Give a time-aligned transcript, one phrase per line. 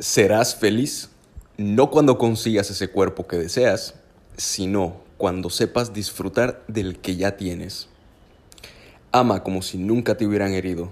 [0.00, 1.10] Serás feliz
[1.58, 3.96] no cuando consigas ese cuerpo que deseas,
[4.38, 7.90] sino cuando sepas disfrutar del que ya tienes.
[9.12, 10.90] Ama como si nunca te hubieran herido.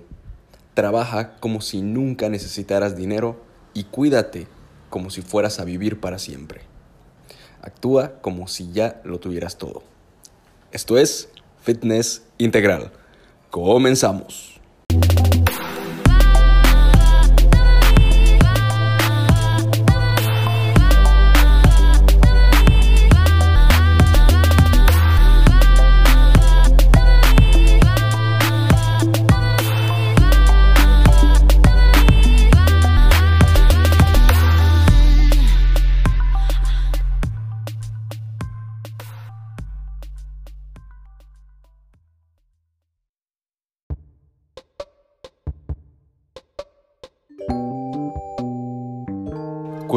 [0.75, 3.43] Trabaja como si nunca necesitaras dinero
[3.73, 4.47] y cuídate
[4.91, 6.61] como si fueras a vivir para siempre.
[7.63, 9.83] Actúa como si ya lo tuvieras todo.
[10.71, 11.31] Esto es
[11.63, 12.93] Fitness Integral.
[13.49, 14.58] Comenzamos.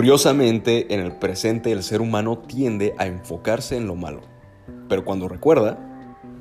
[0.02, 4.22] Curiosamente, en el presente el ser humano tiende a enfocarse en lo malo,
[4.90, 5.78] pero cuando recuerda,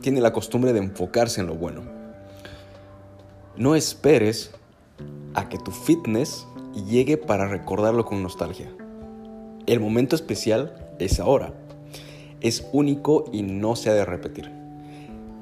[0.01, 1.83] tiene la costumbre de enfocarse en lo bueno.
[3.59, 4.53] No esperes
[5.35, 6.47] a que tu fitness
[6.89, 8.73] llegue para recordarlo con nostalgia.
[9.67, 11.53] El momento especial es ahora.
[12.41, 14.51] Es único y no se ha de repetir.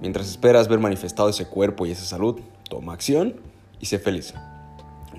[0.01, 3.37] Mientras esperas ver manifestado ese cuerpo y esa salud, toma acción
[3.79, 4.35] y sé feliz.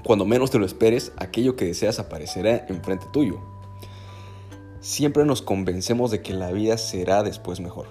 [0.04, 3.40] Cuando menos te lo esperes, aquello que deseas aparecerá enfrente tuyo.
[4.80, 7.88] Siempre nos convencemos de que la vida será después mejor.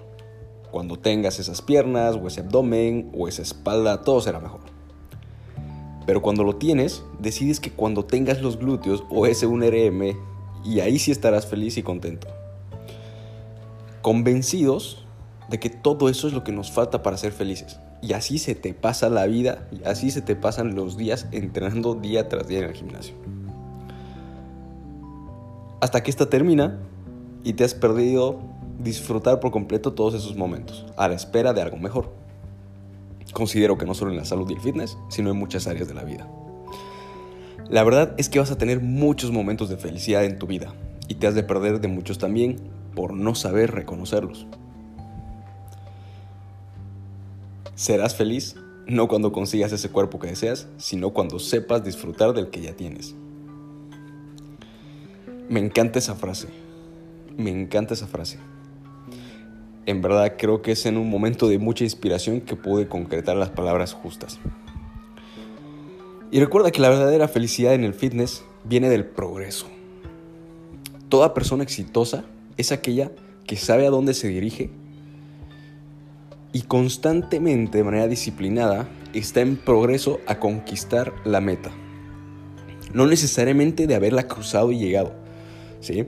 [0.70, 4.60] Cuando tengas esas piernas o ese abdomen o esa espalda, todo será mejor.
[6.06, 10.16] Pero cuando lo tienes, decides que cuando tengas los glúteos o ese 1RM,
[10.64, 12.28] y ahí sí estarás feliz y contento.
[14.02, 15.04] Convencidos
[15.50, 17.78] de que todo eso es lo que nos falta para ser felices.
[18.00, 21.94] Y así se te pasa la vida, y así se te pasan los días entrenando
[21.94, 23.14] día tras día en el gimnasio.
[25.80, 26.78] Hasta que esta termina
[27.44, 28.40] y te has perdido
[28.78, 32.12] disfrutar por completo todos esos momentos, a la espera de algo mejor.
[33.32, 35.94] Considero que no solo en la salud y el fitness, sino en muchas áreas de
[35.94, 36.28] la vida.
[37.68, 40.72] La verdad es que vas a tener muchos momentos de felicidad en tu vida
[41.06, 42.56] y te has de perder de muchos también
[42.94, 44.46] por no saber reconocerlos.
[47.78, 48.56] Serás feliz
[48.88, 53.14] no cuando consigas ese cuerpo que deseas, sino cuando sepas disfrutar del que ya tienes.
[55.48, 56.48] Me encanta esa frase.
[57.36, 58.40] Me encanta esa frase.
[59.86, 63.50] En verdad creo que es en un momento de mucha inspiración que pude concretar las
[63.50, 64.40] palabras justas.
[66.32, 69.68] Y recuerda que la verdadera felicidad en el fitness viene del progreso.
[71.08, 72.24] Toda persona exitosa
[72.56, 73.12] es aquella
[73.46, 74.72] que sabe a dónde se dirige
[76.52, 81.70] y constantemente, de manera disciplinada, está en progreso a conquistar la meta.
[82.92, 85.12] No necesariamente de haberla cruzado y llegado.
[85.80, 86.06] ¿sí?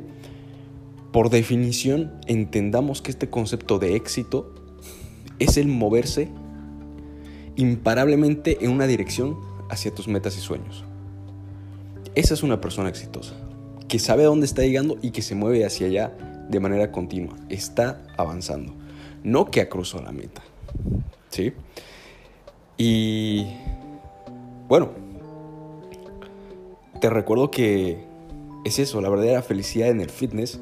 [1.13, 4.55] Por definición, entendamos que este concepto de éxito
[5.39, 6.29] es el moverse
[7.57, 9.37] imparablemente en una dirección
[9.69, 10.85] hacia tus metas y sueños.
[12.15, 13.35] Esa es una persona exitosa,
[13.89, 16.17] que sabe a dónde está llegando y que se mueve hacia allá
[16.49, 17.37] de manera continua.
[17.49, 18.80] Está avanzando
[19.23, 20.43] no que cruzado la meta.
[21.29, 21.53] ¿Sí?
[22.77, 23.47] Y
[24.69, 24.91] bueno,
[27.01, 28.05] te recuerdo que
[28.65, 30.61] es eso, la verdadera felicidad en el fitness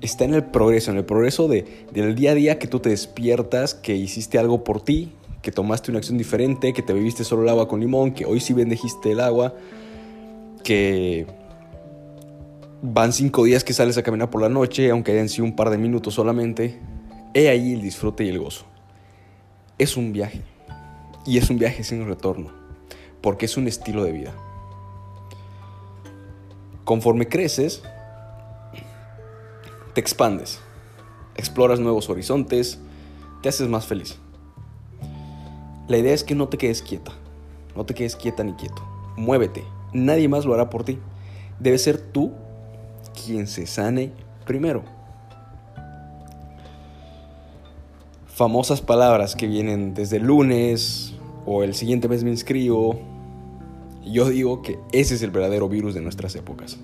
[0.00, 2.90] está en el progreso, en el progreso de, del día a día que tú te
[2.90, 7.42] despiertas, que hiciste algo por ti, que tomaste una acción diferente, que te bebiste solo
[7.42, 9.54] el agua con limón, que hoy sí bendejiste el agua,
[10.62, 11.26] que
[12.82, 15.70] van cinco días que sales a caminar por la noche, aunque hayan sido un par
[15.70, 16.78] de minutos solamente,
[17.38, 18.64] He ahí el disfrute y el gozo.
[19.76, 20.40] Es un viaje.
[21.26, 22.50] Y es un viaje sin retorno.
[23.20, 24.32] Porque es un estilo de vida.
[26.86, 27.82] Conforme creces,
[29.92, 30.60] te expandes.
[31.34, 32.78] Exploras nuevos horizontes.
[33.42, 34.16] Te haces más feliz.
[35.88, 37.12] La idea es que no te quedes quieta.
[37.76, 38.82] No te quedes quieta ni quieto.
[39.18, 39.62] Muévete.
[39.92, 40.98] Nadie más lo hará por ti.
[41.60, 42.32] Debe ser tú
[43.12, 44.10] quien se sane
[44.46, 44.95] primero.
[48.36, 51.14] Famosas palabras que vienen desde lunes
[51.46, 53.00] o el siguiente mes me inscribo.
[54.04, 56.78] Yo digo que ese es el verdadero virus de nuestras épocas.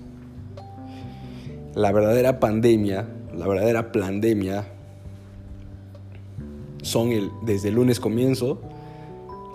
[1.75, 3.07] La verdadera pandemia,
[3.37, 4.65] la verdadera pandemia
[6.81, 8.59] son el desde el lunes comienzo,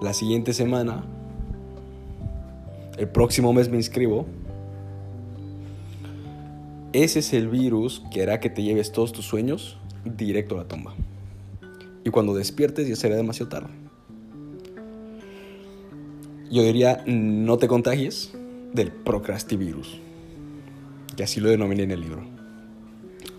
[0.00, 1.04] la siguiente semana,
[2.96, 4.24] el próximo mes me inscribo.
[6.92, 10.68] Ese es el virus que hará que te lleves todos tus sueños directo a la
[10.68, 10.94] tumba.
[12.08, 13.68] Y cuando despiertes ya será demasiado tarde.
[16.50, 18.32] Yo diría, no te contagies
[18.72, 20.00] del procrastivirus.
[21.14, 22.22] que así lo denominé en el libro.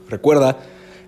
[0.07, 0.59] Recuerda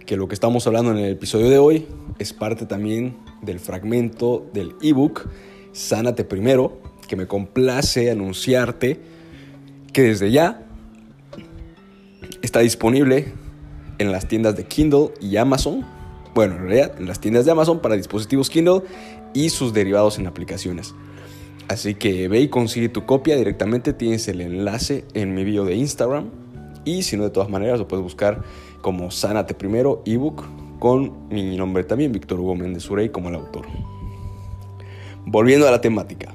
[0.08, 1.86] que lo que estamos hablando en el episodio de hoy
[2.18, 5.30] es parte también del fragmento del ebook
[5.72, 9.00] Sánate Primero, que me complace anunciarte
[9.94, 10.66] que desde ya
[12.42, 13.34] está disponible
[14.00, 16.01] en las tiendas de Kindle y Amazon.
[16.34, 18.84] Bueno, en realidad las tiendas de Amazon para dispositivos Kindle
[19.34, 20.94] y sus derivados en aplicaciones.
[21.68, 25.76] Así que ve y consigue tu copia directamente, tienes el enlace en mi bio de
[25.76, 26.30] Instagram
[26.86, 28.44] y si no de todas maneras lo puedes buscar
[28.82, 30.44] como Sánate Primero ebook
[30.80, 33.68] con mi nombre también, Víctor Hugo Méndez Urey como el autor.
[35.26, 36.34] Volviendo a la temática.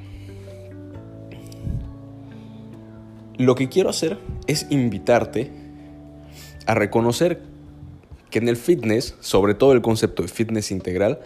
[3.38, 5.50] Lo que quiero hacer es invitarte
[6.66, 7.42] a reconocer
[8.36, 11.20] que en el fitness, sobre todo el concepto de fitness integral,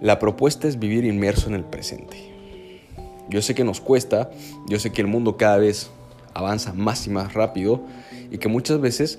[0.00, 2.16] la propuesta es vivir inmerso en el presente.
[3.28, 4.30] Yo sé que nos cuesta,
[4.68, 5.90] yo sé que el mundo cada vez
[6.32, 7.82] avanza más y más rápido
[8.30, 9.18] y que muchas veces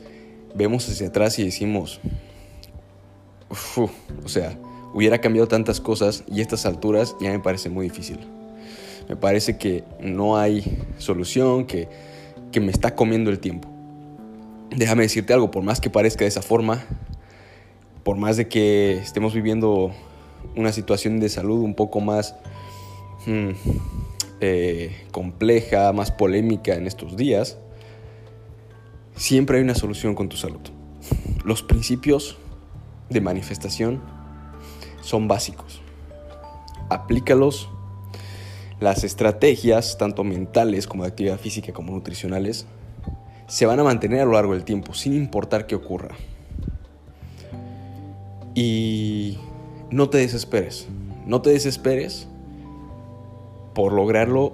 [0.55, 1.99] vemos hacia atrás y decimos,
[4.23, 4.57] o sea,
[4.93, 8.19] hubiera cambiado tantas cosas y estas alturas ya me parece muy difícil.
[9.09, 11.89] Me parece que no hay solución, que,
[12.53, 13.76] que me está comiendo el tiempo.
[14.75, 16.85] Déjame decirte algo, por más que parezca de esa forma,
[18.03, 19.91] por más de que estemos viviendo
[20.55, 22.35] una situación de salud un poco más
[23.25, 23.51] hmm,
[24.41, 27.57] eh, compleja, más polémica en estos días,
[29.15, 30.61] siempre hay una solución con tu salud.
[31.43, 32.37] Los principios
[33.09, 34.01] de manifestación
[35.01, 35.81] son básicos.
[36.89, 37.69] Aplícalos.
[38.79, 42.67] Las estrategias, tanto mentales como de actividad física como nutricionales,
[43.47, 46.15] se van a mantener a lo largo del tiempo, sin importar qué ocurra.
[48.53, 49.37] Y
[49.89, 50.87] no te desesperes.
[51.25, 52.27] No te desesperes
[53.73, 54.53] por lograrlo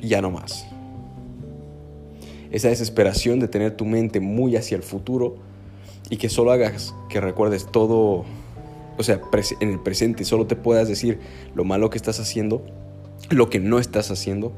[0.00, 0.66] ya no más.
[2.50, 5.36] Esa desesperación de tener tu mente muy hacia el futuro
[6.08, 8.24] y que solo hagas que recuerdes todo,
[8.96, 9.20] o sea,
[9.60, 11.20] en el presente, solo te puedas decir
[11.54, 12.64] lo malo que estás haciendo,
[13.28, 14.52] lo que no estás haciendo,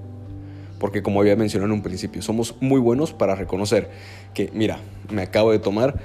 [0.82, 3.88] porque como había mencionado en un principio, somos muy buenos para reconocer
[4.34, 4.81] que, mira,
[5.12, 6.00] me acabo de tomar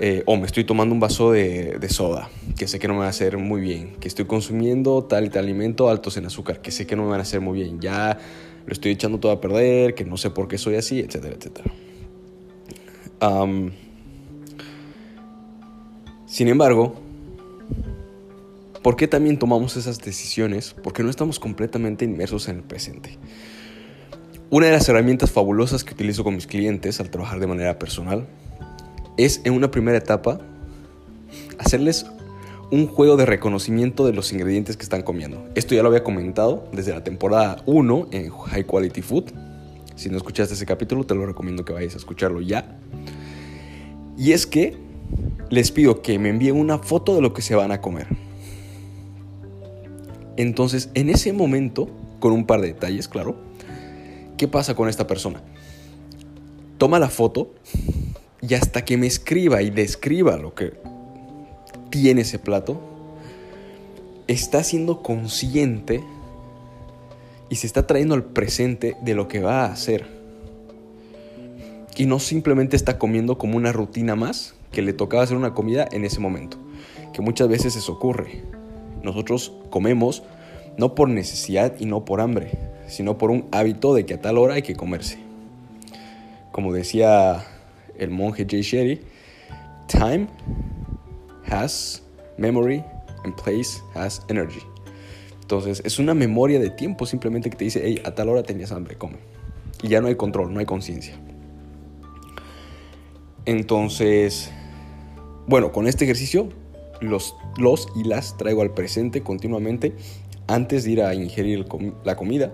[0.00, 3.06] eh, o me estoy tomando un vaso de, soda, que sé que no me va
[3.06, 6.70] a hacer muy bien, que estoy consumiendo tal y tal alimento altos en azúcar, que
[6.70, 8.16] sé que no me van a hacer muy bien, ya
[8.64, 11.70] lo estoy echando todo a perder, que no sé por qué soy así, etcétera, etcétera.
[16.24, 16.94] Sin embargo,
[18.80, 20.74] ¿por qué también tomamos esas decisiones?
[20.82, 23.18] Porque no estamos completamente inmersos en el presente.
[24.54, 28.28] Una de las herramientas fabulosas que utilizo con mis clientes al trabajar de manera personal
[29.16, 30.42] es en una primera etapa
[31.58, 32.06] hacerles
[32.70, 35.44] un juego de reconocimiento de los ingredientes que están comiendo.
[35.56, 39.32] Esto ya lo había comentado desde la temporada 1 en High Quality Food.
[39.96, 42.78] Si no escuchaste ese capítulo, te lo recomiendo que vayas a escucharlo ya.
[44.16, 44.76] Y es que
[45.50, 48.06] les pido que me envíen una foto de lo que se van a comer.
[50.36, 51.88] Entonces, en ese momento,
[52.20, 53.52] con un par de detalles, claro,
[54.36, 55.42] ¿qué pasa con esta persona?
[56.78, 57.54] Toma la foto
[58.40, 60.74] y hasta que me escriba y describa lo que
[61.90, 62.80] tiene ese plato,
[64.26, 66.02] está siendo consciente
[67.48, 70.06] y se está trayendo al presente de lo que va a hacer.
[71.96, 75.86] Y no simplemente está comiendo como una rutina más, que le tocaba hacer una comida
[75.92, 76.56] en ese momento,
[77.12, 78.42] que muchas veces eso ocurre.
[79.02, 80.24] Nosotros comemos
[80.76, 84.38] no por necesidad y no por hambre, sino por un hábito de que a tal
[84.38, 85.18] hora hay que comerse.
[86.52, 87.44] Como decía
[87.98, 89.00] el monje Jay Shetty,
[89.88, 90.28] time
[91.50, 92.02] has
[92.36, 92.84] memory
[93.24, 94.60] and place has energy.
[95.40, 98.72] Entonces es una memoria de tiempo simplemente que te dice, hey, a tal hora tenías
[98.72, 99.18] hambre, come.
[99.82, 101.14] Y ya no hay control, no hay conciencia.
[103.44, 104.50] Entonces,
[105.46, 106.48] bueno, con este ejercicio
[107.00, 109.94] los, los y las traigo al presente continuamente
[110.46, 111.66] antes de ir a ingerir
[112.04, 112.52] la comida,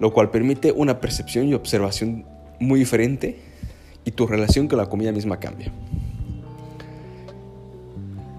[0.00, 2.24] lo cual permite una percepción y observación
[2.60, 3.38] muy diferente
[4.04, 5.72] y tu relación con la comida misma cambia.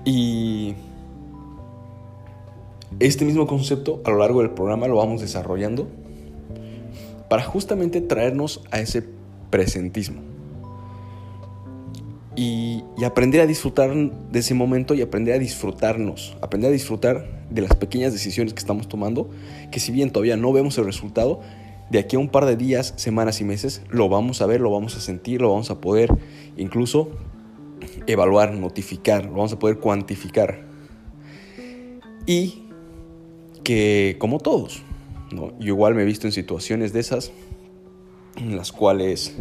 [0.06, 0.76] Y
[3.00, 5.88] este mismo concepto a lo largo del programa lo vamos desarrollando
[7.30, 9.04] para justamente traernos a ese
[9.50, 10.30] presentismo
[12.40, 17.62] y, aprender a disfrutar de ese momento y aprender a disfrutarnos, aprender a disfrutar de
[17.62, 19.30] las pequeñas decisiones que estamos tomando,
[19.72, 21.42] que si bien todavía no vemos el resultado,
[21.90, 24.72] de aquí a un par de días, semanas y meses, lo vamos a ver, lo
[24.72, 26.16] vamos a sentir, lo vamos a poder
[26.56, 27.10] incluso
[28.08, 30.62] evaluar, notificar, lo vamos a poder cuantificar.
[32.26, 32.64] Y
[33.66, 34.84] que como todos,
[35.32, 37.34] yo igual me he visto en situaciones de esas,
[38.38, 39.36] en las cuales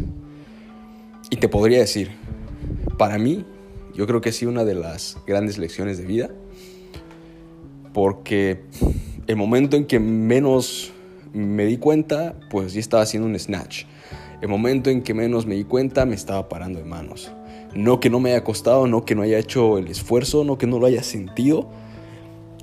[1.29, 2.11] y te podría decir,
[2.99, 3.45] para mí,
[3.95, 6.29] yo creo que ha sido una de las grandes lecciones de vida,
[7.93, 8.59] porque
[9.25, 10.91] el momento en que menos
[11.31, 13.85] me di cuenta, pues ya estaba haciendo un snatch.
[14.41, 17.31] El momento en que menos me di cuenta, me estaba parando de manos.
[17.73, 20.67] No que no me haya costado, no que no haya hecho el esfuerzo, no que
[20.67, 21.69] no lo haya sentido.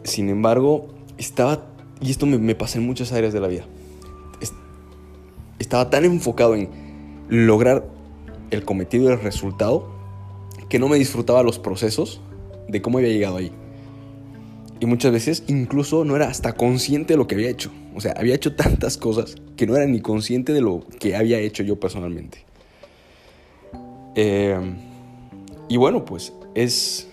[0.04, 1.66] Sin embargo, estaba,
[1.98, 3.64] y esto me, pasa en muchas áreas de la vida,
[5.58, 6.68] estaba tan enfocado en
[7.30, 7.88] lograr
[8.50, 9.95] el cometido y el resultado
[10.68, 12.20] que no me disfrutaba los procesos
[12.68, 13.52] de cómo había llegado ahí.
[14.80, 17.70] Y muchas veces incluso no era hasta consciente de lo que había hecho.
[17.94, 21.38] O sea, había hecho tantas cosas que no era ni consciente de lo que había
[21.38, 22.44] hecho yo personalmente.
[24.14, 24.58] Eh,
[25.68, 27.08] y bueno, pues es,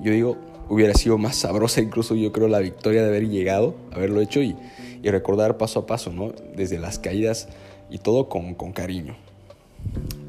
[0.00, 0.36] yo digo,
[0.68, 4.56] hubiera sido más sabrosa incluso yo creo la victoria de haber llegado, haberlo hecho y,
[5.02, 6.32] y recordar paso a paso, ¿no?
[6.56, 7.48] Desde las caídas
[7.90, 9.16] y todo con, con cariño.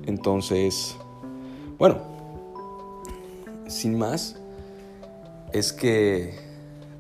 [0.08, 0.96] Entonces,
[1.78, 2.11] bueno,
[3.72, 4.36] sin más,
[5.54, 6.36] es que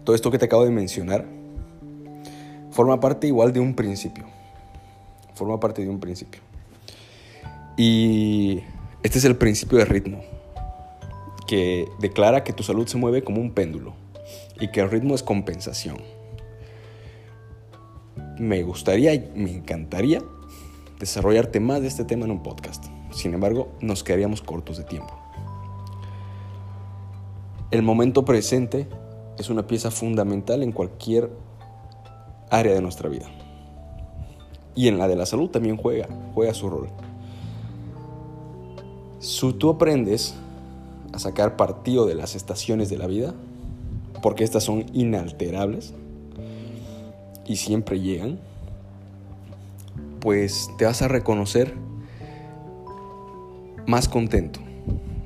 [0.03, 1.25] todo esto que te acabo de mencionar
[2.71, 4.25] forma parte igual de un principio.
[5.35, 6.41] Forma parte de un principio.
[7.77, 8.61] Y
[9.03, 10.21] este es el principio de ritmo,
[11.47, 13.93] que declara que tu salud se mueve como un péndulo
[14.59, 15.97] y que el ritmo es compensación.
[18.37, 20.21] Me gustaría y me encantaría
[20.99, 22.85] desarrollarte más de este tema en un podcast.
[23.11, 25.20] Sin embargo, nos quedaríamos cortos de tiempo.
[27.71, 28.85] El momento presente
[29.37, 31.31] es una pieza fundamental en cualquier
[32.49, 33.27] área de nuestra vida.
[34.75, 36.89] Y en la de la salud también juega, juega su rol.
[39.19, 40.35] Si tú aprendes
[41.13, 43.33] a sacar partido de las estaciones de la vida,
[44.21, 45.93] porque estas son inalterables
[47.45, 48.37] y siempre llegan,
[50.19, 51.73] pues te vas a reconocer
[53.87, 54.59] más contento,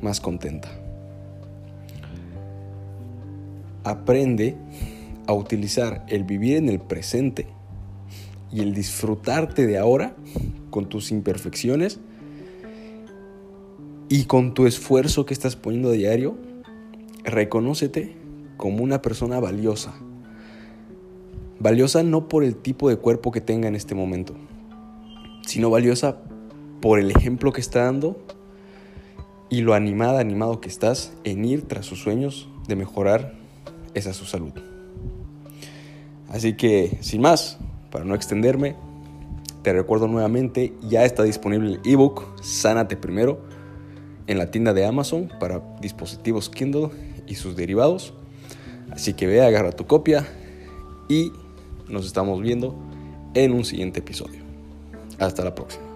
[0.01, 0.84] más contenta.
[3.85, 4.57] Aprende
[5.27, 7.47] a utilizar el vivir en el presente
[8.51, 10.15] y el disfrutarte de ahora
[10.71, 11.99] con tus imperfecciones
[14.09, 16.35] y con tu esfuerzo que estás poniendo a diario,
[17.23, 18.15] reconócete
[18.57, 19.93] como una persona valiosa.
[21.59, 24.35] Valiosa no por el tipo de cuerpo que tenga en este momento,
[25.45, 26.17] sino valiosa
[26.81, 28.17] por el ejemplo que está dando
[29.49, 33.44] y lo animada, animado que estás en ir tras sus sueños de mejorar
[33.95, 34.53] esa su salud.
[36.29, 37.57] Así que, sin más,
[37.91, 38.75] para no extenderme,
[39.63, 43.39] te recuerdo nuevamente, ya está disponible el ebook Sánate Primero
[44.27, 46.89] en la tienda de Amazon para dispositivos Kindle
[47.27, 48.13] y sus derivados.
[48.91, 50.27] Así que ve, agarra tu copia
[51.09, 51.31] y
[51.87, 52.75] nos estamos viendo
[53.33, 54.41] en un siguiente episodio.
[55.19, 55.94] Hasta la próxima.